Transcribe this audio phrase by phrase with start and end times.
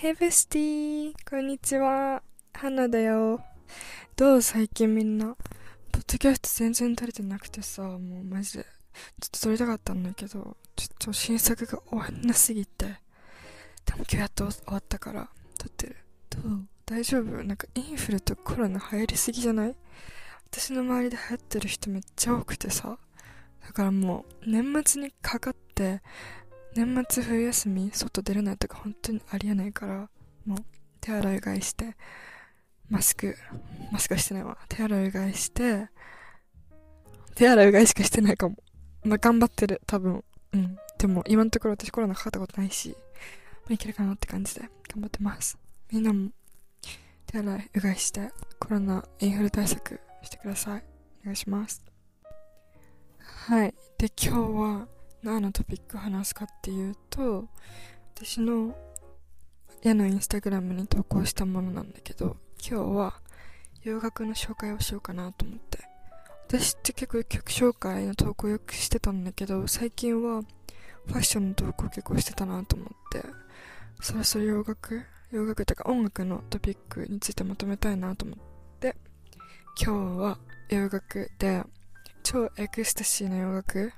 [0.00, 2.22] ヘブスティーこんにちは。
[2.54, 3.38] 花だよ。
[4.16, 5.36] どう最近みんな？
[5.92, 8.64] ポッドキャスト全然撮れてなくてさ、もうマジで。
[8.64, 8.70] ちょ
[9.26, 12.86] っと撮りたかったんだけど、ちょっと新作が終わんなすぎて。
[12.86, 12.96] でも
[13.98, 15.28] 今日やっと終わったから、
[15.58, 15.96] 撮ってる。
[16.30, 16.66] どう？
[16.86, 17.24] 大丈夫？
[17.44, 19.76] なんかインフルとコロナ流行りすぎじゃない？
[20.50, 22.96] 私の周りで流行ってる人めっちゃ多くてさ。
[23.66, 26.00] だからもう、年末にかかって、
[26.74, 30.08] 年末冬休み外出れないとか本当にありえないから
[30.46, 30.58] もう
[31.00, 31.96] 手洗いうがいして
[32.88, 33.36] マスク
[33.92, 34.58] マスクしてないわ。
[34.68, 35.88] 手洗いうがいして
[37.34, 38.56] 手洗いうがいしかしてないかも。
[39.04, 40.24] まあ頑張ってる多分。
[40.52, 40.76] うん。
[40.98, 45.56] でも今のところ私コロナかかったことないし、まあ、いけるかなって感じで頑張ってます。
[45.90, 46.30] みんなも
[47.26, 50.84] 手洗いうがいしてコロナインフル対策してください。
[51.22, 51.82] お願いします。
[53.18, 53.74] はい。
[53.98, 54.88] で今日は
[55.22, 57.46] 何のトピック話すかっていうと
[58.16, 58.74] 私の
[59.82, 63.14] 矢のインスタグラムに投稿したものなんだけど今日は
[63.82, 65.90] 洋楽の紹介をしようかなと思って。
[66.50, 70.42] 私って結構曲紹介の投稿よくしてたんだけど最近は
[71.06, 73.24] ファッションの投稿結構してたなと思って
[74.00, 78.38] そろそろ洋楽洋楽とか音楽のトピックについてまとめたいなと思っ
[78.80, 78.96] て
[79.80, 80.38] 今日は
[80.70, 81.62] 洋楽で
[82.24, 83.92] 超エクスタシーな洋楽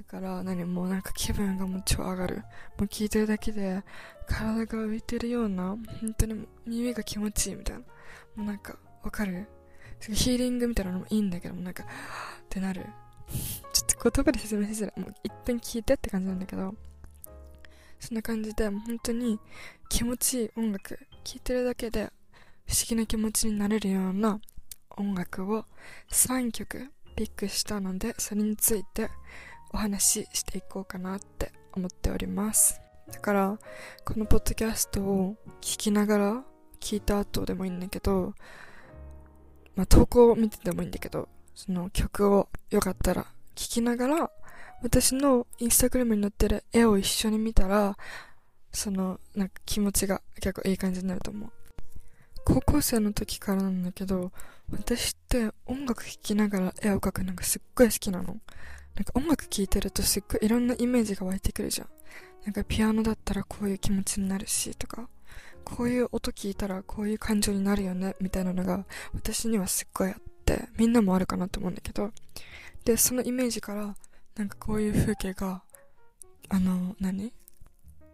[0.00, 2.36] だから何もうなんか気分がもう超上がる。
[2.36, 2.42] も
[2.80, 3.84] う聞いてるだけで
[4.26, 7.80] 体が浮いてるような本当に耳が気持ちいいみたいな。
[7.80, 7.86] も
[8.38, 9.46] うなんかわかる？
[10.00, 11.86] ヒーリングみたいなのもいいんだけどもなんかっ
[12.48, 12.86] てなる。
[13.72, 16.74] ちょっと言葉で説明しづらもう一遍聞いてって感じなんだけど
[18.00, 19.38] そんな感じで本当に
[19.88, 22.10] 気持ちいい音楽聴いてるだけで
[22.66, 24.40] 不思議な気持ちになれるような
[24.96, 25.64] 音楽を
[26.10, 29.10] 3曲ピックしたのでそれについて
[29.72, 32.80] お話ししていこうかなって思っております。
[33.10, 33.58] だから
[34.04, 36.44] このポッドキャストを聞きながら
[36.80, 38.34] 聞いた後でもいいんだけど
[39.76, 44.30] まあ投稿を見ててもいいんだけどその曲をよかったら聞きながら
[44.82, 47.96] 私のインスタグラムに載ってる絵を一緒に見たら
[48.72, 51.50] そのなんか気持ちが結構いい感じになると思う。
[52.42, 54.32] 高校生の時からなんだけど
[54.72, 58.36] 私って音楽聴きながら絵を描くのがすっごい好きなの。
[59.00, 61.88] なんか音楽聴いてるとすっごいいろんなイメージが湧いてくるじゃん。
[62.44, 65.08] なんかピアノだったらこういう気持ちになるしとか、
[65.64, 68.84] こういう音聞いたらこういう感情になるよねみたいなのが
[69.14, 72.12] 私にはすっごいあって、みんなもあるかなと思うんだけど、
[72.84, 73.96] で、そのイメージから
[74.36, 75.62] なんかこういう風景が、
[76.50, 77.32] あの、何？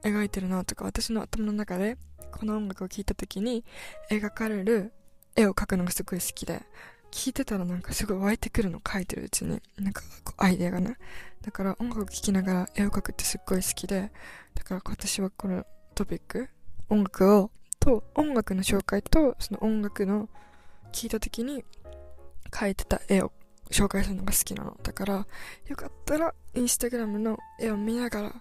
[0.05, 1.97] 描いてるなとか、私の頭の中で
[2.31, 3.65] この音楽を聴いた時に
[4.09, 4.93] 描かれる
[5.35, 6.63] 絵を描くのがすごい好きで、
[7.11, 9.61] 聞いてたらなんかすごい湧いてくるの書いてるうちに。
[9.79, 10.97] なんかこうアイデアがね。
[11.43, 14.11] だから音楽聴きながら絵を描くってすっごい好きで。
[14.55, 15.65] だから私はこの
[15.95, 16.49] トピック
[16.89, 17.51] 音楽を
[17.81, 20.29] と音楽の紹介とその音楽の
[20.93, 21.65] 聞いた時に
[22.51, 23.33] 描いてた絵を
[23.71, 25.27] 紹介するのが好きなのだから
[25.67, 28.33] よかったらインスタグラムの絵を見ながら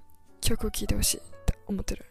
[0.41, 2.05] 曲を聴いてほしいって思ってる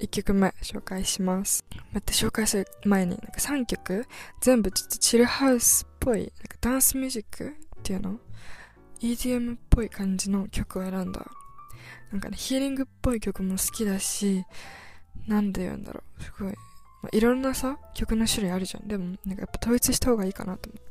[0.00, 1.64] 1曲目紹介します。
[1.92, 4.06] 待って紹介する前になんか3曲
[4.40, 8.18] 全部ちょっとチルハウスっぽいなんかダンスミュージックっていうの
[9.00, 11.26] ？EDM っぽい感じの曲を選んだ。
[12.10, 14.44] なんかねヒーリングっぽい曲も好きだし
[15.26, 16.22] なんで言うんだろう。
[16.22, 16.52] すごい、
[17.02, 18.88] まあ、いろんなさ曲の種類あるじゃん。
[18.88, 20.90] でもなんかやっぱ統一した方がいいかなと思って。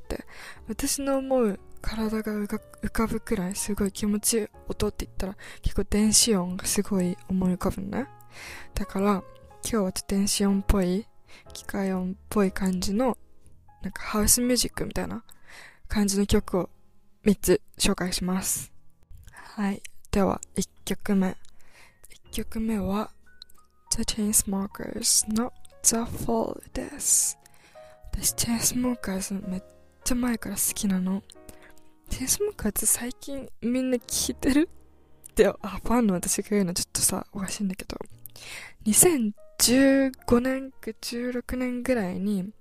[0.67, 8.07] 私の思う体が浮かぶくらいすごい気持ちいい音って言ったら結構電子音がすごい思い浮かぶね。
[8.73, 9.23] だから今
[9.61, 11.05] 日はちょっと電子音っぽい
[11.53, 13.17] 機械音っぽい感じの
[13.81, 15.23] なんかハウスミュージックみたいな
[15.87, 16.69] 感じの曲を
[17.25, 18.71] 3つ紹介します。
[19.31, 19.81] はい。
[20.11, 21.27] では1曲目。
[21.29, 21.35] 1
[22.31, 23.11] 曲目は
[23.91, 25.51] The Chainsmokers の
[25.83, 27.37] The Fall です。
[28.11, 29.63] 私 Chainsmokers めっ
[30.03, 31.23] ちゃ前から好きなの。
[32.09, 34.69] Chainsmokers 最近みんな聴いてる？
[35.31, 37.97] ってあファンの私が言うのちょっとさおかしいんだけど
[38.85, 42.51] 2015年か16年ぐらいに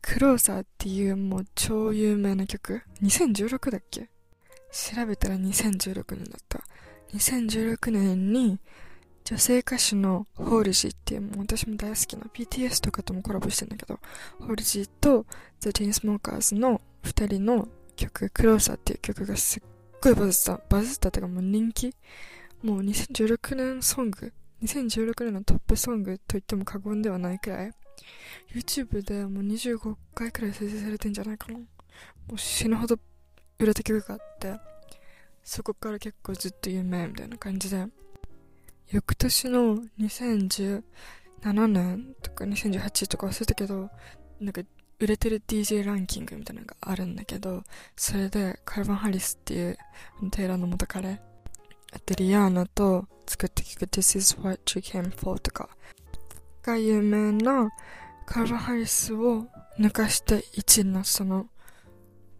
[0.00, 2.82] クローサーっていうもう超有名な曲。
[3.02, 4.08] 2016だっけ？
[4.70, 6.60] 調べたら2016年だった。
[7.14, 8.58] 2016年に
[9.24, 14.00] 女性歌手のホールジーっていうもう私も大好きな BTS とかともコラボしてんだけど
[14.40, 15.26] ホールジーと
[15.60, 19.62] The Chainsmokers の2人の曲クローサーっていう曲がすっ
[20.02, 20.60] ごいバズった。
[20.68, 21.94] バズったってかもう人気。
[22.62, 27.72] もう2016年ソング2016年のトップソングと言っても過言ではないくらい
[28.54, 31.58] YouTube でもう25回くらい再生されてんじゃないかな。
[31.58, 31.64] も
[32.34, 32.98] う死ぬほど
[33.58, 34.54] 売れた曲があって
[35.42, 37.86] そこから結構ずっと有名みたいな感じで。
[38.90, 40.82] 翌年の2017
[41.42, 43.88] 年とか2018とか忘れたけど、
[44.38, 44.60] なんか
[44.98, 47.64] 売れてる DJ ランキングみたいなのがあるんだけど、
[47.96, 49.78] それでカルバン・ハリスっていう
[50.30, 51.22] テイラーの元彼、
[51.92, 55.68] あとリアーナと作った曲 This is what you came for とか。
[56.62, 57.70] が有名な
[58.24, 59.46] カルバン・ハリスを
[59.78, 61.48] 抜かして1位になったの。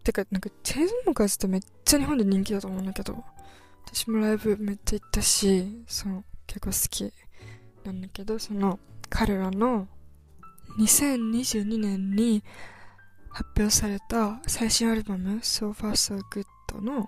[0.03, 3.23] てか、なんかチェーンズモーカーズってめっちゃ日本で人気だと思うんだけど、
[3.85, 7.13] 私もライブめっちゃ行ったし、そう、結構好き
[7.85, 8.79] なんだけど、その
[9.09, 9.87] 彼らの
[10.79, 12.43] 2022年に
[13.29, 17.07] 発表された最新アルバム So Far So Good の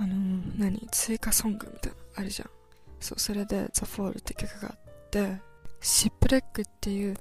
[0.00, 0.88] あのー、何？
[0.90, 2.50] 追加ソングみたいなあるじゃん。
[3.00, 5.40] そうそれで The Fall って曲があって
[5.80, 7.16] シップレックっていう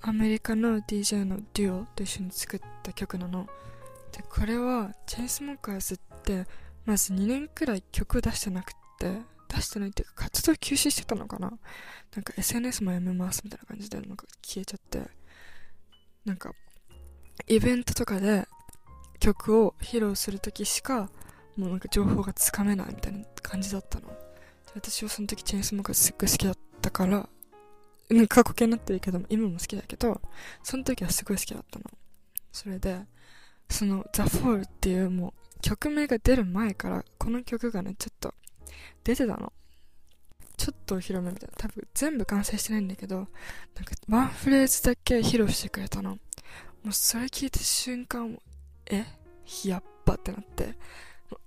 [0.00, 3.46] アメリカの DJ のデュオと一緒に作った曲なの。
[4.12, 6.46] でこれはチェイスモーカーズって
[6.84, 11.52] まず2年くらい曲出してなくて出してないっていうか活動休止してたのかな。
[12.14, 15.08] なんか SNS もやめますみたいな感じでなんか消えちゃって。
[16.24, 16.52] なんか
[17.46, 18.46] イベントとかで
[19.20, 21.10] 曲を披露するときしか
[21.56, 24.08] もうなんか情報がつかめないみたいな感じだったの
[24.74, 27.28] 私はその時チェーンスモーカーすっごい好きだったから
[28.10, 30.20] なんか過去形になってるけど今も好きだけど
[30.62, 31.84] その時はすごい好きだったの
[32.52, 33.00] それで
[33.68, 38.34] その The Fall っていうもう曲名が出る前からこの曲がねちょっと
[39.04, 39.52] 出てたの
[40.56, 41.54] ちょっとお披露目みたいな。
[41.58, 43.28] 多分全部完成してないんだけど、なんか
[44.08, 46.10] ワンフレーズだけ披露してくれたの。
[46.10, 46.18] も
[46.90, 48.38] うそれ聞いた瞬間、
[48.86, 49.04] え？
[49.64, 50.76] やっばってなって。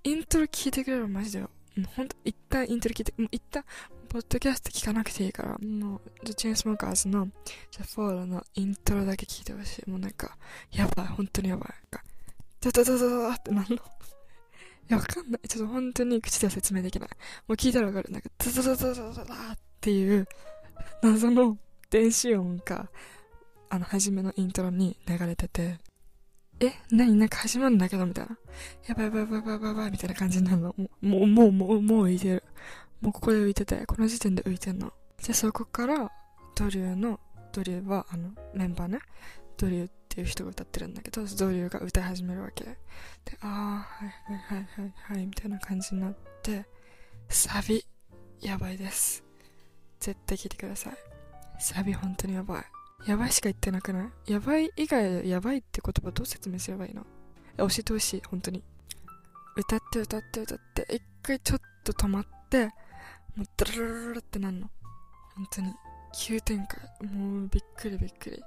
[0.04, 1.40] イントロ聞いてくれるマジで。
[1.40, 1.48] も
[1.78, 3.64] うほんと、一旦イントロ聞いて、もう一旦、
[4.08, 7.28] ポッドキャスト聞かなくていいから、もう、The Chainsmokers の
[7.70, 9.90] The Fall のイントロだけ聞いてほしい。
[9.90, 10.36] もうなんか、
[10.72, 11.68] やばい、本当にやばい。
[11.68, 12.02] なんか、
[12.60, 13.78] ダダダダダってなんの。
[14.88, 15.48] や、わかんない。
[15.48, 17.08] ちょっと本当に口では説明できない。
[17.10, 17.16] も
[17.50, 18.10] う聞いたらわかる。
[18.10, 20.26] なんか、ザザザザザザザっていう
[21.02, 21.58] 謎の
[21.90, 22.90] 電子音が、
[23.68, 25.78] あの、初めのイントロに流れてて、
[26.60, 27.18] え何？
[27.18, 28.36] なんか始まるんだけどみたいな。
[28.88, 30.74] やばいやばいやばいやばいやばいみたいな感じになるの。
[30.76, 32.44] もう、もう、もう、もう、浮いてる。
[33.00, 34.92] もうここで浮いてて、この時点で浮いてんの。
[35.24, 36.10] で、そこから、
[36.56, 37.20] ドリューの、
[37.52, 38.98] ドリューは、あの、メンバーね。
[39.56, 42.64] ドリューっていう人が歌ってるんだけど、ドリューが歌い始めるわけ。
[42.64, 42.76] で、
[43.40, 46.66] あー、はいはいはいはいはい、みたいな感じになって、
[47.28, 47.84] サビ、
[48.40, 49.22] やばいです。
[50.00, 50.94] 絶対聞いてください。
[51.60, 52.64] サビ本当にやばい。
[53.06, 54.32] やばいしか言ってなくない？
[54.32, 57.06] やばい以外やばいって言葉どう説明すればいいの？
[57.56, 58.62] 教えてほしい、本当に。
[59.56, 64.70] 歌って歌って歌って、一回ちょっと止まって、もうドルルルってなんの？
[65.36, 65.74] 本当に。
[66.14, 66.80] 急展開。
[67.08, 68.42] もうびっくりびっくり。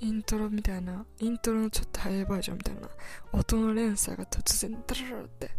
[0.00, 2.88] イントロみたいな、イントロのちょっと早いバージョンみたいな、
[3.32, 5.50] 音の連鎖が突然ダララって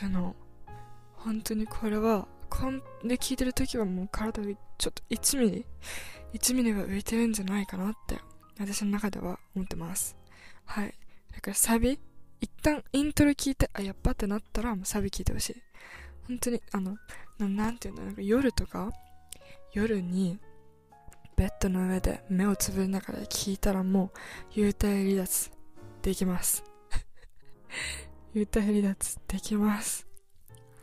[0.00, 0.36] 来るの。
[1.16, 4.48] 本当にこれは、こんで聞いてる時はもう体が
[4.78, 5.66] ちょっと1ミリ、
[6.34, 8.18] 1ミリは浮いてるんじゃないかなって、
[8.58, 10.16] 私の中では思ってます。
[10.64, 10.94] はい。
[11.32, 11.98] だからサビ、
[12.40, 15.62] 一旦イントロ聞いて、あ、やっぱってなったらもうサビ聞いてほしい。
[16.26, 16.96] 本当に、あの、
[17.38, 18.90] なんていうの、なんか夜とか、
[19.72, 20.38] 夜に
[21.36, 24.10] ベッドの上で目をつぶりながら聞いたらも
[24.56, 25.50] う幽体離脱
[26.02, 26.64] できます。
[28.34, 30.06] 幽体離脱できます。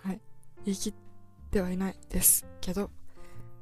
[0.04, 0.22] はい。
[0.64, 1.05] 言い切って
[1.56, 2.92] てはいないですけど、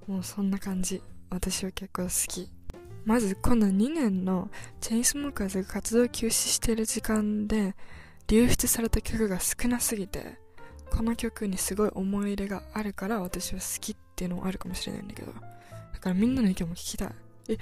[0.07, 1.03] もうそんな感じ。
[1.29, 2.49] 私は結構好き。
[3.05, 4.49] まずこの2年の
[4.81, 7.75] チェインスモーカーズが活動休止している時間で
[8.27, 10.39] 流出された曲が少なすぎて、
[10.89, 17.09] この曲にすごい思い入れがあるから私は好きっていうのもあるかもしれないんだけどだ、からみんなの意見も聞きたい。
[17.49, 17.57] え、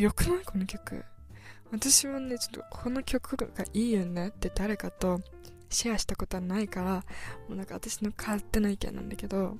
[0.00, 1.04] よくないこの曲？
[1.70, 5.20] 私はね、ちょっとこの曲がいいよねって誰かと
[5.68, 7.02] シェアしたことはないから、も
[7.50, 9.56] うなんか私の勝手な意見なんだけど、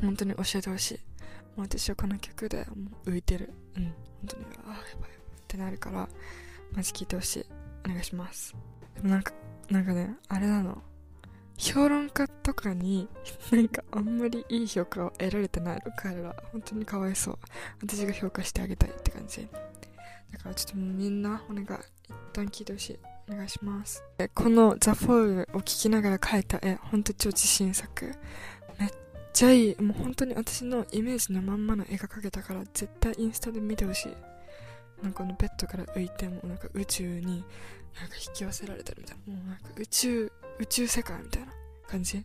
[0.00, 0.94] 本当に教えてほしい。
[0.94, 1.00] も
[1.58, 3.52] う私はこの曲でもう浮いてる。
[3.76, 3.94] うん、本
[4.28, 5.12] 当に、ああ、やばいっ
[5.46, 6.08] てなるから、
[6.72, 7.46] マジ聞いてほしい。
[7.86, 8.54] お願いします。
[8.94, 9.32] でもなんか、
[9.70, 10.82] なんかね、あれなの。
[11.60, 13.06] 評論家とかに
[13.52, 17.38] なんかあんまりいい評価を得られてないの彼ら本当にかわいそう
[17.82, 19.46] 私が評価してあげたいって感じ
[20.32, 24.02] だからちょっとみんなお願い一旦聞いてほしいお願いします
[24.34, 28.10] このザ・フォールを聞きながら描いた絵本当超自信作
[29.40, 34.12] ちゃいいもう本当に私のイメージのまんまの絵が描けたから絶対インスタで見てほしい。
[35.02, 37.42] なんかこのベッドから浮いてもなんか宇宙に
[37.98, 39.32] なんか引き寄せられてるみたいな。
[39.34, 41.52] もうなんか宇宙宇宙世界みたいな
[41.88, 42.18] 感じ。
[42.18, 42.24] だ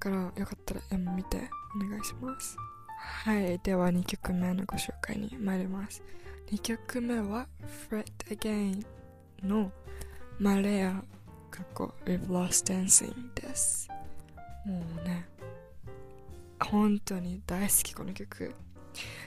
[0.00, 1.36] からよかったら絵も見て
[1.76, 2.56] お願いします。
[2.98, 3.60] はい。
[3.60, 6.02] では2曲目のご紹介に参ります。
[6.50, 7.46] 2曲目は
[7.88, 8.04] Fred
[8.36, 8.84] Again
[9.44, 9.70] の
[10.40, 11.00] マレア
[11.52, 13.88] かっこ We've Lost Dancing です。
[14.66, 15.28] もうね
[16.70, 18.54] 本当に大好きこの曲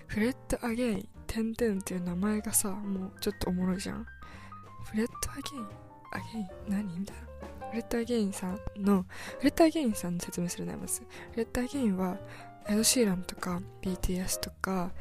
[0.07, 4.05] フレッド・アゲイン、テンテンっていう名前がさ、もうちょっとおもろいじゃん。
[4.85, 5.63] フレッド・アゲイン、
[6.13, 7.69] アゲイン、何みたいな。
[7.69, 9.05] フレッド・アゲインさんの、
[9.39, 11.01] フレッド・アゲインさんの説明するね、まず。
[11.01, 12.17] フレッド・アゲインは、
[12.69, 14.91] エド・シーランとか、BTS とか、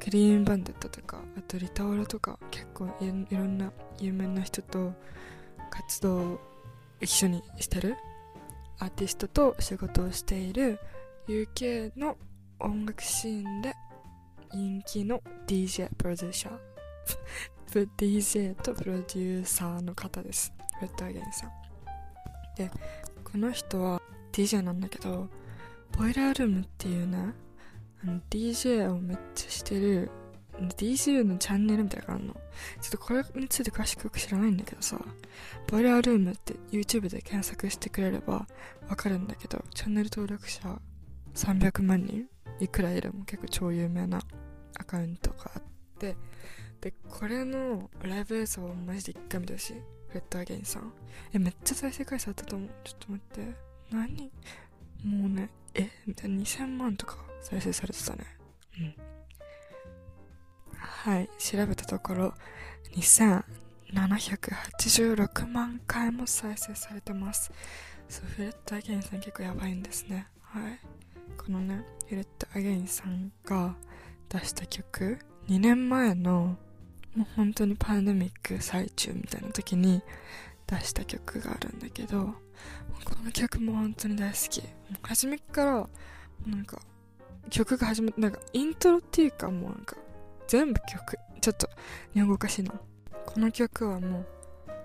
[0.00, 4.94] クリーンバンデットとか、あとリタオラとか、結構いろんな有名な人と
[5.70, 6.40] 活動を
[7.00, 7.96] 一緒にしてる
[8.78, 10.78] アーティストと仕事をしている
[11.28, 12.16] UK の
[12.58, 13.74] 音楽シーンで
[14.54, 20.54] 人気の DJ プロデューサー DJ とプロデューサーの方です。
[20.80, 21.50] フレッド・アゲンさん。
[22.56, 22.70] で
[23.22, 24.00] この人は
[24.32, 25.28] DJ なんだけど
[25.98, 27.34] ボイラールームっていうね
[28.02, 30.10] あの DJ をめっちゃしてる
[30.56, 32.34] DCU のチャンネルみたいなのがあるの。
[32.80, 34.98] ちょっとこれについて詳しくよく知らないんだけどさ、
[35.66, 38.46] ボイラールームって YouTube で検索してくれれば
[38.88, 40.80] わかるんだけど、チャンネル登録者
[41.38, 42.26] 300万人？
[42.60, 44.20] いくらいるも結構超有名な
[44.78, 45.62] アカウントがあっ
[45.98, 46.16] て、
[46.80, 49.74] で、これのライブ映像をマジで一回見てほしい。
[50.14, 50.92] レッドアゲインさん。
[51.32, 52.70] え、めっちゃ再生回数あったと思う。
[52.82, 53.54] ちょっと待って。
[53.90, 54.32] 何？
[55.04, 55.88] もうね、え？
[56.06, 58.24] みたいな2000万とか再生されてたね。
[58.80, 58.94] うん。
[60.78, 62.34] はい、調べたところ、
[62.96, 67.52] 2786万回も再生されてます。
[68.08, 70.26] そう、フレット・アゲインさん結構やばいんですね。
[70.42, 70.80] はい。
[71.36, 73.74] このね、フレット・アゲインさんが
[74.28, 75.18] 出した曲、
[75.48, 76.56] 2年前の、
[77.14, 80.02] もう本当にパンデミック最中みたいな時に
[80.66, 82.34] 出した曲があるんだけど、
[83.04, 84.62] この曲も本当に大好き。
[85.02, 85.88] 初めから、
[86.46, 86.80] なんか、
[87.50, 89.96] 曲が始まって、なんか、イントロっていうかもうなんか、
[90.46, 91.68] 全部曲ちょっと
[92.14, 92.62] 日本語おかしい。
[92.62, 92.72] な
[93.26, 94.26] この曲はもう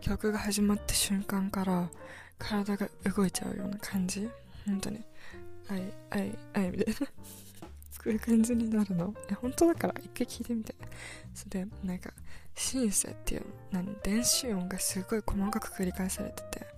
[0.02, 1.90] 曲が始まった瞬間から
[2.38, 4.30] 体が動いちゃうような感じ。
[4.66, 5.04] 本当に。
[5.74, 7.08] あいあいあいみたいな。
[7.92, 9.13] そういう感じになるの。
[9.30, 10.75] え本当だから一回聞いてみて
[11.34, 12.13] それでなんか
[12.56, 16.74] シンセっていう何電子音がすごい細かく繰り返されてて。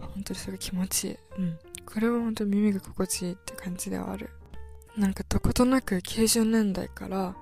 [0.00, 1.18] 本当にそれ気持ちいい。
[1.38, 1.58] うん。
[1.86, 4.30] これは本当に耳が心地いいって感じではある。
[4.96, 7.36] なんかどことなく90年代から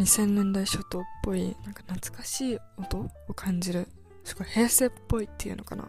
[0.00, 3.88] 2000年代初頭っぽい、なんか懐かしい音を感じる。
[4.24, 5.88] すごい平成っぽいっていうのかな。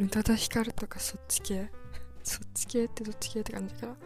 [0.00, 1.70] 宇多田ヒカルとかそっち系。
[2.22, 3.96] そっち系ってどっち系って感じだから。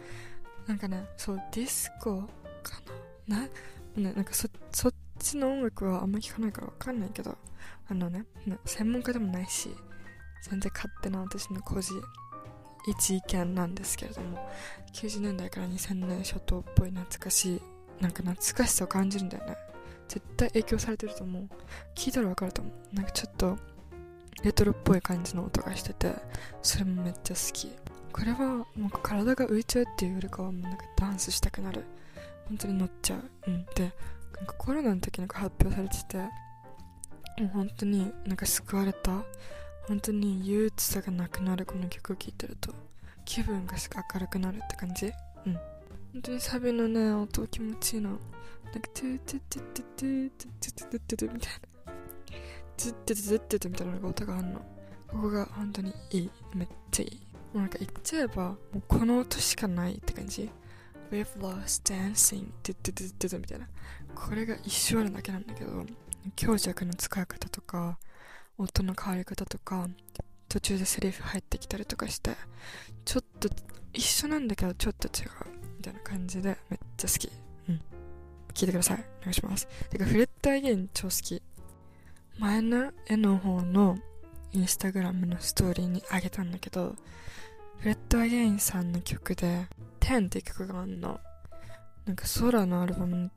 [0.67, 2.21] なんかね、そう、ディスコ
[2.63, 2.81] か
[3.27, 3.37] な？
[3.37, 3.43] な、
[3.95, 7.37] ね、なんかそ、そっちの音楽はあんま聞かないからわかんないけど、
[7.87, 8.25] あのね、
[8.65, 9.69] 専門家でもないし、
[10.49, 11.93] 全然勝手な私の個人、
[12.87, 14.47] 一意見なんですけれども、
[14.93, 17.61] 90年代から2000年初頭っぽい懐かしい
[18.01, 19.57] なんか懐かしさを感じるんだよね。
[20.07, 21.49] 絶対影響されてると思う。
[21.95, 22.95] 聞いたらわかると思う。
[22.95, 23.57] なんかちょっと
[24.43, 26.13] レトロっぽい感じの音がしてて
[26.61, 27.71] それもめっちゃ好き。
[28.15, 31.83] これはもう体が浮いちゃうっていうよりかはもうなんかダンスしたくなる
[32.47, 33.91] 本当に乗っちゃううんで
[34.37, 36.27] なんかコロナの時に発表されてても
[37.43, 39.11] う本当になんか救われた
[39.89, 42.73] 本当に憂鬱さがなくなるこの曲を聴いてると
[43.25, 45.11] 気分がす明るくなるって感じ
[45.45, 45.75] うん
[46.15, 48.11] 本当にサビのね、音気持ちいいの。
[48.11, 48.21] なんか、
[48.93, 51.51] トゥトゥトゥトゥトゥトゥトゥトゥトゥトゥみたい
[51.85, 51.93] な。
[52.77, 54.59] トゥトゥトゥトゥトゥみたいな音があるの。
[55.09, 56.29] ここが本当にいい。
[56.53, 57.24] めっちゃいい。
[57.59, 60.49] なんか言っちゃえば、もうこの音しかないって感じ。
[61.11, 63.67] We've lost dancing トゥトゥトゥトゥトゥみたいな。
[64.13, 65.85] これが一生あるだけなんだけど、
[66.35, 67.99] 強弱の使い方とか、
[68.57, 69.87] 音の変わり方とか、
[70.49, 72.31] 途中でセリフ入ってきたりとかして、
[73.05, 73.49] ちょっと
[73.93, 77.31] 一緒なんだけどちょっと違うみたいな感じでめっちゃ好き。
[77.69, 77.81] うん。
[78.53, 79.05] 聞いてください。
[79.19, 79.67] お願いします。
[79.89, 81.41] てか、 Fred again 超好き。
[82.39, 83.97] 前の絵の方の
[84.51, 86.95] インスタグラムのストーリーにあげたんだけど、
[87.83, 89.67] Fred again さんの曲で、
[89.99, 91.19] 10って曲があるの。
[92.05, 93.31] なんか空のアルバム、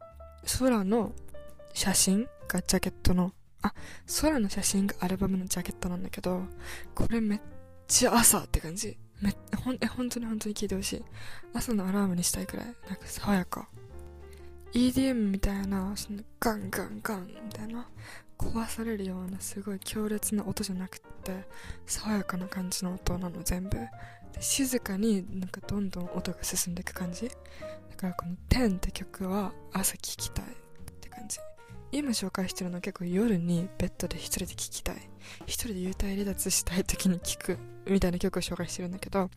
[0.58, 1.12] 空の
[1.74, 3.72] 写真がジャケットの、あ、
[4.20, 6.42] 空の写真がアルバムのジャケットなんだけど、
[6.94, 7.40] これめっ
[7.86, 8.96] ちゃ朝って感じ。
[9.20, 11.04] めほんえ本当に本当に聞いてほしい
[11.52, 13.68] 朝のアラームにしたいくらいなんか爽やか
[14.72, 17.88] EDM みたいなそのガンガンガンみたいな
[18.38, 21.32] 壊されるようなすごい強烈な音じゃなくて
[21.86, 23.76] 爽やかな感じの音なの全部
[24.40, 27.28] 静かになんかどんどん音が進んでいく感じ。
[27.28, 27.34] だ
[27.96, 30.48] からこの「10」って曲は朝聴きたいっ
[31.00, 31.38] て感じ。
[31.90, 34.96] 今紹介してるのは結構夜にベッドで一人で聴きたい。
[35.46, 39.32] 一人で幽体離脱したい時に聴くみたいな曲を紹介してるんだけどこ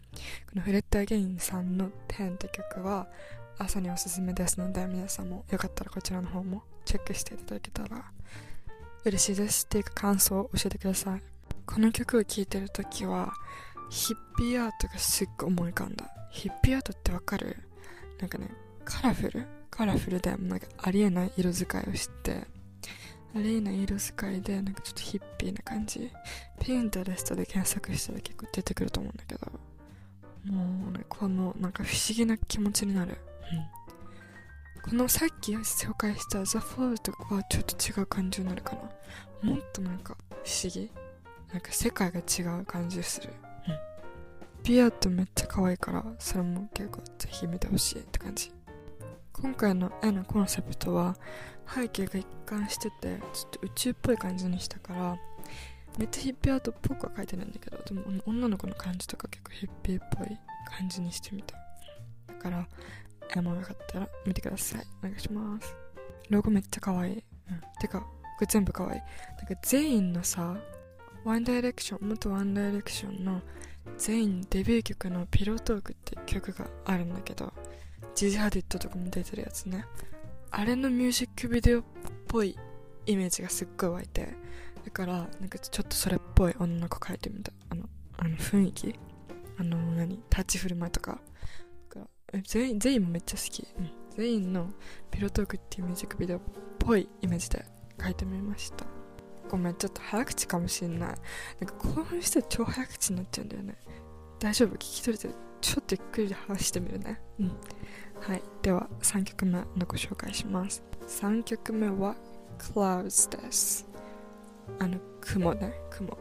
[0.56, 3.08] のフレッド・アゲインさんの「10」って曲は
[3.58, 8.12] 朝におすすめですので皆さんもよかったらこちらの方もチェックしていただけたら。
[9.04, 9.66] 嬉しいです。
[9.66, 11.24] っていうか感想を教えてください。
[11.66, 13.34] この曲を聴いてる時は
[13.92, 16.10] ヒッピーアートがすっごい思い浮かんだ。
[16.32, 17.58] ヒッピーアートってわかる？
[18.20, 18.50] なんかね
[18.86, 19.46] カラフル？
[19.70, 22.48] カラフルでなんかありえない色使いをして。
[23.34, 26.10] ありえない色使いでなんかちょっとヒッピーな感じ。
[26.62, 29.48] ピンタレストで検索したら結構出てくると思うんだけど。
[30.46, 33.18] もうねこのなんか不思議な気持ちになる、
[34.82, 38.76] うん、このさっき紹介したザ・フォールとかはちょっと違う感じになるか
[39.44, 39.52] な。
[39.52, 40.90] もっとなんか不思議？
[41.54, 43.30] なんか世界が違う感じする、
[44.64, 48.52] ピアットめっちゃ可愛いからそれも結構ぜひ見てほしいって感じ。
[49.34, 51.16] 今回の絵のコンセプトは
[51.68, 55.18] 背景が一貫しててちょっと宇宙っぽい感じにしたから
[55.98, 60.28] めっちゃヒッピーアートっぽくは描いてないんだけどでも女の子の感じとか結構ヒッピーっぽい
[60.78, 61.56] 感じにしてみた。
[62.28, 62.68] だから
[63.36, 64.86] 絵もよかったら見てください。
[65.00, 65.76] お願いします。
[66.30, 67.16] ロゴめっちゃ可愛い。
[67.16, 67.24] うん。
[67.80, 68.06] てかこ
[68.42, 69.02] れ全部可愛い。
[69.40, 70.56] なんか全員のさ
[71.24, 73.42] ワンダイレクション元ワンダイレクションの
[73.98, 77.54] 全員デビュー曲のピロートークって曲があるんだけど
[78.16, 79.86] ジジハディットとかも出てるやつね。
[80.50, 81.84] あれのミュージックビデオっ
[82.28, 82.58] ぽい
[83.06, 84.34] イメージがすっごい湧いて
[84.84, 89.00] だからなんかちょっとそれっぽい女の子描いてみたあのあの雰囲気？
[89.58, 90.20] あの何？
[90.30, 91.20] 立ち振る舞いとか？
[92.48, 94.72] 全員全員もめっちゃ好き、うん、全員の
[95.10, 96.42] ピロートークっていうミュージックビデオっ
[96.80, 97.66] ぽいイメージで
[97.98, 98.86] 描いてみました。
[99.52, 101.10] ごめんちょっと早口かもしんない。
[101.10, 101.18] なん
[101.68, 103.76] か興奮して超早口になっちゃうんだよね。
[104.40, 104.76] 大丈夫？
[104.76, 105.36] 聞き取れてる？
[105.60, 107.20] ちょっとゆっくり話してみるね。
[107.38, 107.48] うん。
[108.22, 108.42] はい。
[108.62, 110.82] では3曲目のご紹介します。
[111.06, 112.16] 3曲目は
[112.60, 113.86] Clouds です。
[114.80, 115.74] あの雲ね。
[115.90, 116.18] 雲。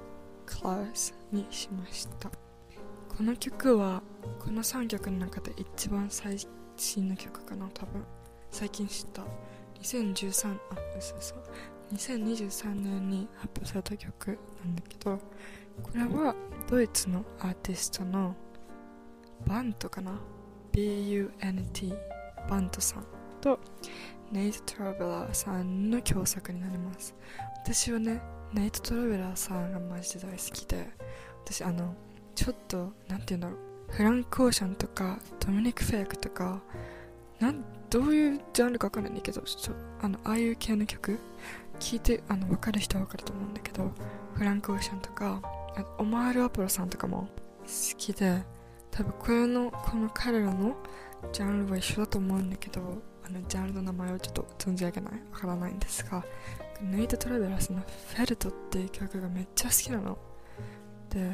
[0.47, 2.29] Clouds にしました。
[3.17, 4.03] この曲は
[4.41, 6.37] この3曲の中で一番最
[6.77, 8.05] 新の曲かな多分。
[8.51, 9.23] 最近知った。
[9.81, 10.59] 2013あ
[10.99, 11.35] 嘘嘘。
[11.93, 15.19] 2023年に発表された曲なんだけど
[15.83, 16.35] これは
[16.69, 18.35] ドイツのアーティストの
[19.47, 20.13] バントかな
[20.73, 21.97] ？BUNT
[22.49, 23.05] バントさん
[23.41, 23.59] と
[24.31, 27.15] ネイト・トラベラーさんの共作になります。
[27.65, 28.21] 私はね
[28.53, 30.89] ネイト・トラベラーさんがマジで大好きで
[31.45, 31.95] 私あの
[32.35, 33.59] ちょっとなんて言うんだろう。
[33.91, 36.63] フランク・オーシャンとかドミニク・フェイクとか
[37.41, 41.19] なんどういうジャンルか分かんないんだけどちょあのああいう系の曲
[41.81, 43.91] 聞いてあの分かる人は分かると思うんだけど
[44.35, 45.41] フランク・オーシャンとか
[45.99, 47.29] オマール・アポロさんとかも
[47.63, 48.43] 好きで
[48.91, 50.77] 多分これのこの彼らの
[51.33, 52.81] ジャンルは一緒だと思うんだけど
[53.25, 55.13] あのジャンルの名前をちょっと存じ上げない？
[55.33, 56.25] わからないんですが
[56.83, 57.81] ネイト・トラベラスの
[58.15, 60.19] 「フェルト」っていう曲がめっちゃ好きなの。
[61.11, 61.33] で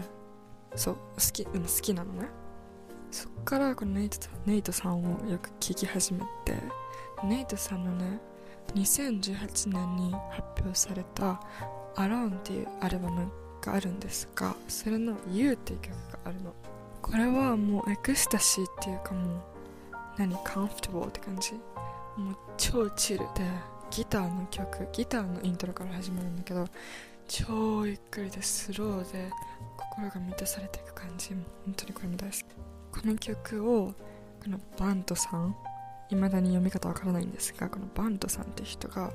[0.74, 1.00] そう好
[1.32, 2.28] きでも好きなのね。
[3.10, 6.54] そっからこのネイトネイトさんをよく聴き始めて
[7.24, 8.20] ネイトさんのね
[8.74, 13.30] 2018年に発表された「Alone」っていうアルバム
[13.62, 16.52] があるんですがそれの「You」っていう曲があるの。
[17.02, 19.40] これはもうエクスタシーっていうかもう
[20.18, 21.52] 何 comfortable って感じ。
[22.16, 23.26] もう超チルで
[23.90, 26.66] ギターの曲ギターのイントロから始まるんだけど
[27.28, 29.30] 超ゆっくりでスローで
[29.76, 31.34] 心が満たされていく感じ。
[31.34, 32.44] も本当にこれも大好き。
[32.44, 33.92] この曲を
[34.42, 35.54] このバントさん
[36.10, 39.12] 未だに読み方わからないんですがこのバントさんって人が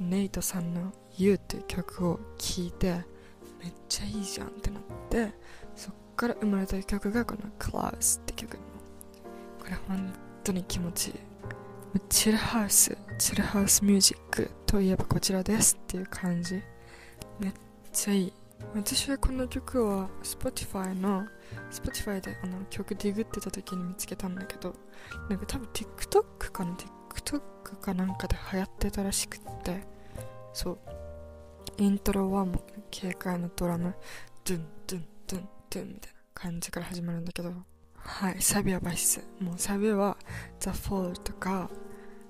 [0.00, 3.04] ネイトさんの「You」っていう曲を聴いて
[3.60, 5.32] めっちゃいいじゃんってなって
[5.76, 8.56] そっから生まれた曲がこの「Clouds」って曲
[9.60, 10.12] これ本
[10.44, 11.14] 当に気持ちいい。
[12.08, 16.62] チルハウスチルハウスミュージックといえばこちらですっていう感じ。
[17.38, 17.52] めっ
[17.92, 18.32] ちゃいい。
[18.74, 21.26] 私はこの曲は Spotify の
[21.70, 24.74] Spotify であの曲ディグってた時に見つけたんだけど
[25.28, 26.22] なんか多分 TikTok
[26.52, 26.72] かな
[27.14, 27.40] ？TikTok
[27.80, 29.82] かなんかで流行ってたらしくって
[30.52, 30.78] そう。
[31.78, 32.58] イントロはもう
[32.90, 33.94] 軽快なドラム
[34.44, 37.52] ドゥンドゥンドゥンドゥンみたいな感じから始まるんだけど
[37.96, 38.36] はい。
[38.40, 39.24] サビはバイス。
[39.40, 40.16] もうサビは
[40.60, 41.70] The Fall とか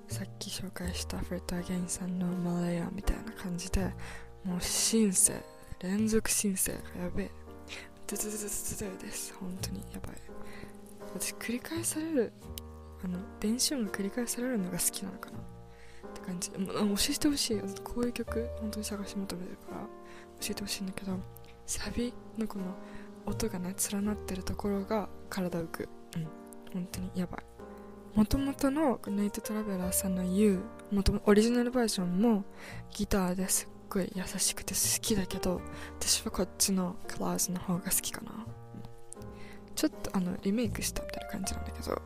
[0.07, 3.93] さっき紹介したフレット・アゲインさんのマラヤみたいな感じで
[4.43, 5.41] もうシンセ
[5.83, 6.71] 連続申請。
[6.71, 6.79] や
[7.13, 7.31] べえ。
[8.07, 9.33] ドゥドゥドゥドゥドゥです。
[9.37, 10.15] 本当にやばい。
[11.13, 12.33] 私繰り返される
[13.03, 15.37] あの電子音が繰り返されるのが好きなのかな。
[15.39, 15.41] っ
[16.13, 16.51] て感じ。
[16.51, 19.77] 教えてほしいこういう曲本当に探し求めてるから。
[20.39, 21.17] 教えてほしいんだけど
[21.65, 22.65] サビのこの
[23.25, 25.89] 音がね連なってるところが体浮く。
[26.15, 26.27] うん。
[26.71, 27.43] 本当にやばい。
[28.15, 32.45] もともとのネイト・トラベラーさんの You もともオリジナルバージョンも
[32.91, 33.72] ギターです。
[33.93, 35.61] ごい優しくて好きだけど
[35.99, 38.31] 私はこっちのクラウズの方が好きかな。
[39.75, 42.01] ちょっとあのリメイクしたみたいな感じなんだけど本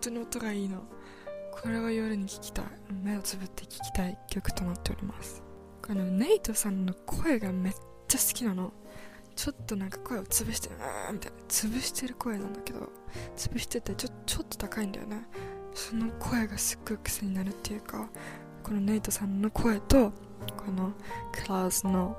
[0.00, 0.82] 当に音がいいの。
[1.52, 2.64] これは夜に聴きたい。
[3.02, 5.42] 目をつぶって聴きたい曲となっております。
[5.84, 7.72] このネイトさんの声がめっ
[8.06, 8.72] ちゃ好きなの。
[9.34, 10.76] ちょっとなんか声を潰してる
[11.12, 11.38] みたいな。
[11.48, 12.92] 潰してる声なんだけど
[13.36, 15.26] 潰しててちょちょっと高いんだよね。
[15.74, 18.08] その声がすっごい癖になるっていうか
[18.62, 20.12] このネイトさんの声と
[20.56, 20.92] この
[21.32, 22.16] クラウズの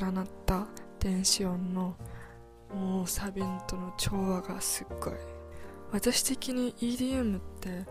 [0.00, 0.66] 連なった
[0.98, 1.96] 電子音の
[2.74, 5.14] もうサビンとの調和がすっごい。
[5.92, 7.84] 私的に EDM って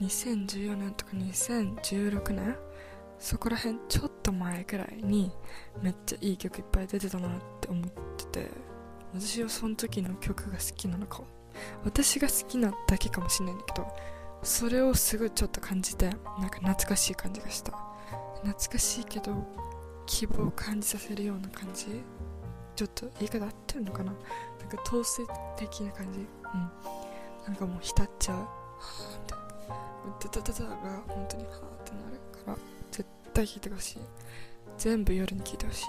[0.00, 2.56] 2014年とか2016年？
[3.18, 5.30] そこら辺ちょっと前くらいに
[5.82, 7.84] めっちゃいい曲いっぱい出てたなって思っ
[8.16, 8.50] てて。
[9.16, 11.22] 私はその時の曲が好きなのか。
[11.84, 13.86] 私が好きなだけかもしれないんだけど
[14.42, 16.06] それをすぐちょっと感じて
[16.40, 17.78] なんか懐かしい感じがした。
[18.42, 19.32] 懐かしいけど
[20.06, 21.86] 希望を感じさせるような感じ？
[22.76, 24.12] ちょっと言い方合ってるのかな？
[24.12, 25.22] なんか統制
[25.56, 26.18] 的な感じ？
[26.18, 26.26] うん。
[27.46, 28.36] なんかもう浸っちゃう。
[28.36, 29.44] はぁみたいな。
[30.20, 32.58] ダダダダが本当にはぁってなるから
[32.90, 33.98] 絶対聴いてほしい。
[34.76, 35.84] 全部夜に聴いてほしい。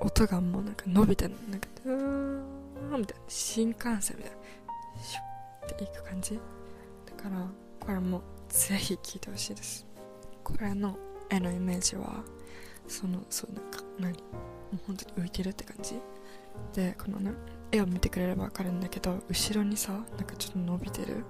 [0.00, 2.42] 音がもうなんか伸びてるなんかうーん
[2.98, 3.24] みたいな。
[3.28, 4.38] 新幹線みたいな。
[5.02, 6.38] シュッていく感じ。
[7.06, 7.46] だから
[7.80, 9.86] これもぜひ聴いてほしいです。
[10.44, 10.98] これの
[11.30, 12.22] 絵のイメージは
[12.88, 14.18] そのそうなんか何も
[14.74, 16.00] う本当に浮いてるって感じ。
[16.74, 17.32] でこのね
[17.70, 21.24] 絵を見てくれれば分かるんだけど後ろにさなんかちょっと伸びてる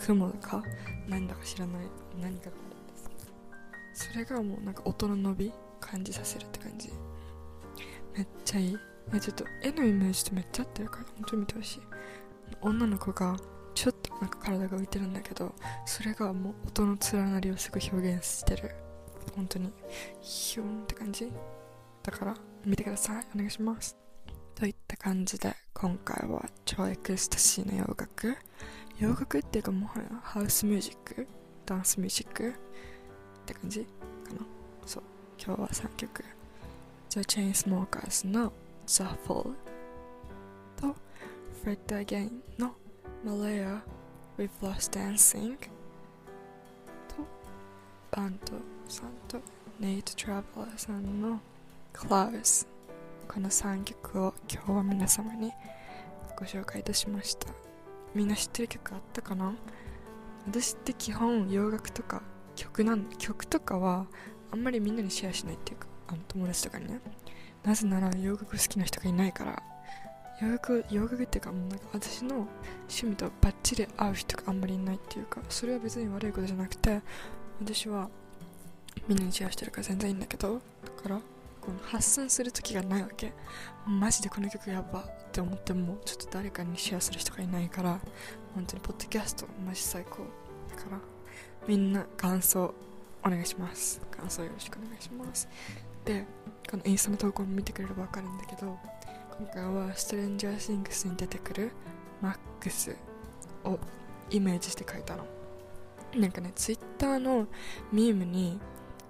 [0.00, 0.62] 雲か
[1.06, 1.86] 何だか知らない
[2.20, 6.90] 何かがあるんですそれがもうなんか音の伸び感じさせるって感じ。
[8.16, 8.78] めっちゃいい。
[9.20, 11.80] ちょっと絵のイメージとめっちゃ合ってるから本当に見てほしい。
[12.62, 13.36] 女の子が
[14.20, 15.52] なんか体が浮いてるんだけど
[15.84, 18.74] それがもう音の連なりをすごい表現してる。
[19.34, 19.72] 本当に。
[20.20, 21.32] ヒューンって感じ。
[22.02, 23.26] だから見てください。
[23.34, 23.96] お願いします。
[24.54, 28.36] といった感じで今回は超エクスタシーな洋楽。
[28.98, 31.26] 洋楽っていうかもはやハウスミュージック。
[31.66, 32.50] ダンスミュージック。
[32.50, 32.52] っ
[33.46, 33.86] て感じか
[34.34, 34.46] な。
[34.86, 35.02] そう。
[35.44, 36.24] 今日は3曲。
[37.10, 38.52] The Chainsmokers の
[38.86, 39.54] The Fall
[40.76, 40.96] と
[41.64, 42.74] Fred Again の
[43.24, 43.80] Malaya
[44.36, 45.56] We've Lost Dancing.
[45.56, 45.68] と
[48.10, 48.54] バンド
[48.88, 49.38] さんと
[49.80, 51.38] Nate Traveler さんの
[51.92, 52.66] Close
[53.28, 55.52] この3曲を今日は皆様に
[56.36, 57.46] ご紹介いたしました。
[58.12, 59.54] みんな知ってる曲あったかな？
[60.48, 62.20] 私って基本洋楽とか
[62.56, 64.06] 曲なん曲とかは
[64.50, 67.00] あんまりみんなにシェアしないっていうかあの友達とかにね。
[67.62, 69.62] なぜなら洋楽好きな人がいないから。
[70.40, 72.46] 洋楽洋楽っていうかもうなんか私の
[72.88, 77.00] 趣味とバッチリ合う人があんまりいないっていうかそれは別に悪いことじゃなくて
[77.60, 78.08] 私は
[79.06, 81.20] みんなにシェアしてるから全然いいんだけどだから
[81.60, 83.32] この発散する時がないわけ。
[83.86, 87.98] マジでこの曲やばって思ってもちょっと誰かにシェアする人がいないから
[88.54, 90.24] 本当にポッドキャストマジ最高。
[90.68, 90.98] だから
[91.66, 92.74] みんな感想
[93.24, 94.00] お願いします。
[94.10, 95.48] 感想よろしくお願いします。
[96.04, 96.26] で
[96.70, 98.78] このインスタの投稿も見てくれれば分かるんだけど
[99.36, 101.72] 今回はストレンジャーシングスに出てくる
[102.22, 102.94] マックス
[103.64, 103.80] を
[104.30, 105.26] イメージして書いたの。
[106.14, 107.48] なんかねツイッターの
[107.90, 108.60] ミームに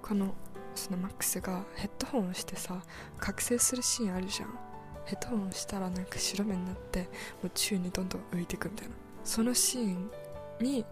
[0.00, 0.34] この
[0.74, 2.82] そのマックスがヘッドホンをしてさ
[3.18, 4.58] 覚醒するシーンあるじゃん。
[5.04, 7.06] ヘッドホンしたらなんか白目になっても
[7.44, 8.94] う宙にどんどん浮いていくみたいな。
[9.24, 10.10] そのシーン
[10.58, 10.86] に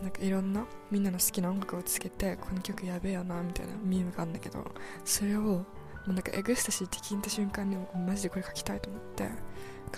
[0.00, 4.64] なんかいろんなみんなの好きな音楽をつけてこの曲やべえよなみたいなミームがあるんだけど
[5.04, 5.66] それを
[6.08, 9.28] うなんかエグスタシーって聞いた瞬間にマジでこれ書きたいと思って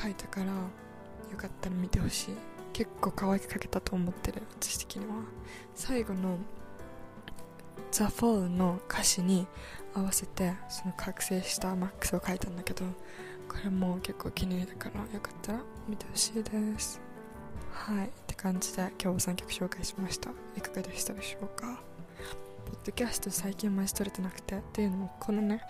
[0.01, 0.53] 書いたからよ
[1.37, 2.35] かったら見てほしい。
[2.73, 5.15] 結構可愛く書けたと思ってる私的には。
[5.75, 6.39] 最後の
[7.91, 9.47] The Fall の歌詞に
[9.95, 12.85] 合わせてその覚醒したマックスを書いたんだけど
[13.49, 17.01] これも結構気に入りだからよかったら見てほしいです。
[17.73, 18.07] はい。
[18.07, 20.31] って感じで今日も3曲紹介しました。
[20.57, 21.86] いかがでしたでしょうか？
[22.67, 25.63] ポッドキャスト最近マジ撮れてなくてっていうのもこのね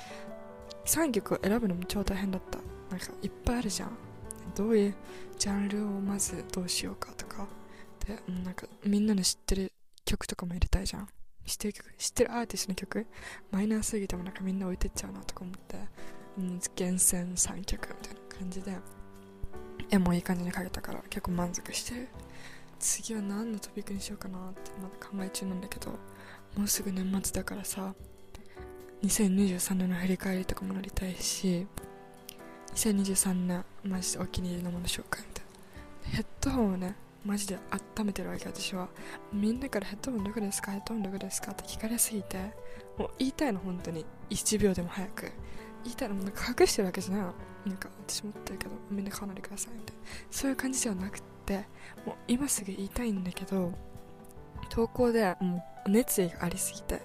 [0.86, 2.58] 3曲を選ぶのも超大変だった。
[2.90, 3.90] なんかいっぱいあるじゃん。
[4.54, 4.94] どういう
[5.38, 7.46] ジャンルをまずどうしようかとか。
[8.06, 9.72] でなんかみんなの知ってる
[10.04, 11.08] 曲とかも入れたいじゃん。
[11.44, 13.06] 知ってる曲知ってるアーティストの曲。
[13.50, 15.76] マイナーすぎてもなんかみんな置いてっちゃうなとか思って、
[16.38, 18.76] うん、厳選3曲みたいな感じで。
[19.90, 22.08] 絵もいい感じに描けたから結構満足してる。
[22.78, 25.98] 次は何のトピックにしようかなってまだ考え中なんだけど。
[26.56, 27.94] もうすぐ年末だからさ
[29.02, 31.66] 2023年の振り返りとかもなりたいし
[32.74, 36.16] 2023年マジでお気に入りのもの紹介みたいな。
[36.16, 37.58] ヘッドホンをねマジで
[37.96, 38.88] 温めてるわけ私は。
[39.32, 40.72] みんなからヘッドホンどこですか？
[40.72, 41.52] ヘッドホンどこですか？
[41.52, 42.38] って聞かれすぎて
[42.96, 44.04] もう言いたいの本当に。
[44.30, 45.32] 1秒でも早く。
[45.84, 47.34] 言いたいのもなんか隠してるわけじゃないの。
[47.66, 50.02] なんか私も言ってるけどみんな買わないでくださいみたいな。
[50.30, 51.64] そういう感じではなくて
[52.04, 53.72] もう今すぐ言いたいんだけど
[54.68, 57.00] 投稿でもう熱意がありすぎて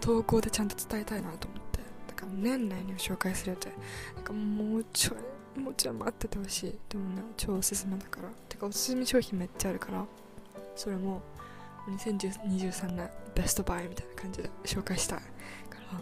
[0.00, 1.78] 投稿でちゃんと伝えたいなと思って。
[2.08, 3.68] だから年内に紹介するって。
[4.14, 5.14] なんかもうちょ
[5.56, 6.78] いもうちょい待っててほしい。
[6.88, 8.28] でもね超おすすめだから。
[8.48, 10.04] てかおすすめ商品めっちゃあるから。
[10.74, 11.22] それも
[11.88, 15.18] 2023年ベストバイみたいな感じで紹介したい。
[15.18, 15.24] か
[15.92, 16.00] ら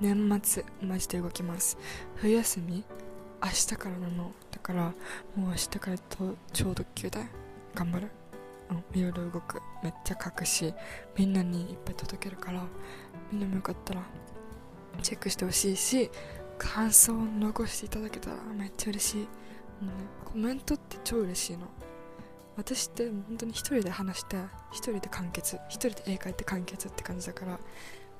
[0.00, 1.78] 年末マジで動きます。
[2.16, 2.84] 冬休み
[3.42, 4.32] 明日からなの。
[4.50, 4.82] だから
[5.36, 7.20] もう明日からと超特急で
[7.74, 8.10] 頑張る。
[8.94, 10.72] いろいろ動くめっちゃ書くし
[11.16, 12.64] みんなにいっぱい届けるから
[13.30, 14.02] みんなもよかったら
[15.02, 16.10] チェックしてほしいし
[16.58, 19.16] 感想を残していただけたらめっちゃ嬉しい。
[19.22, 19.26] も
[19.82, 19.92] うね
[20.24, 21.66] コメントって超嬉しいの。
[22.56, 24.36] 私って本当に一人で話して
[24.70, 27.58] 一人で完結一人で絵描いて完結って感じだから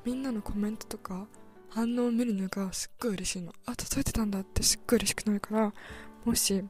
[0.05, 1.27] みんなのコメントとか
[1.69, 3.53] 反応を見るのがすっごい嬉しいの。
[3.67, 5.73] あ届いてたんだってすっごい嬉しくなるから
[6.25, 6.65] もし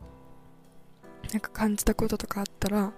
[1.32, 2.92] なんか感じたこととかあったら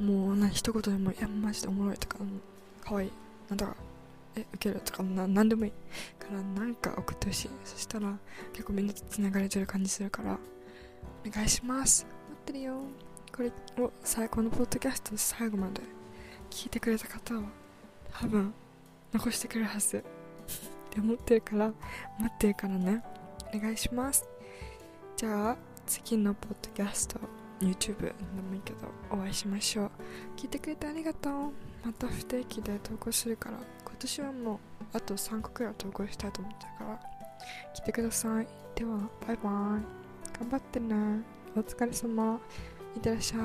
[0.00, 2.18] もうな一言でも「いやマジでおもろい」とか
[2.82, 3.12] 「かわいい」
[3.48, 3.76] なんとか
[4.34, 5.72] 「え受ける」とかな何でもいい
[6.18, 7.50] からなんか送ってほしい。
[7.64, 8.16] そしたら
[8.52, 10.38] 結構みんなとつながれてる感じするから。
[11.26, 12.80] お願いします待ってるよ
[13.34, 15.82] これを最高のポッドキャスト最後まで
[16.50, 17.42] 聞いてくれた方は
[18.12, 18.52] 多分
[19.12, 19.98] 残してくれるはず。
[19.98, 20.02] っ
[20.90, 21.72] て思ってるから
[22.18, 23.02] 待ってるからね。
[23.54, 24.26] お願いします。
[25.16, 27.20] じゃあ次のポッドキャスト。
[27.60, 28.12] YouTube で
[28.48, 28.78] もいいけど
[29.10, 29.90] お会いしましょう。
[30.36, 31.32] 聞いてくれてありがとう。
[31.84, 33.56] また不定期で投稿するから。
[33.84, 34.58] 今年はもう
[34.92, 37.00] あと3個くらい投稿したいと思ってるから。
[37.74, 38.46] 来てください。
[38.74, 39.42] ではバイバイ。
[39.42, 40.94] 頑張ってね。
[41.56, 42.40] お疲れ様。
[42.96, 43.40] いってらっしゃい。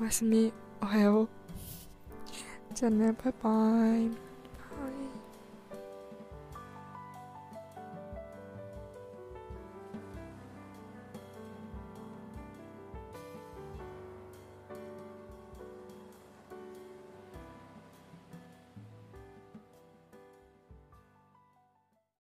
[0.00, 0.52] おやすみ。
[0.80, 1.28] おはよう。
[2.74, 3.12] じゃあね。
[3.12, 4.31] バイバイ。